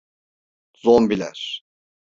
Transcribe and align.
Zombiler… 0.81 1.63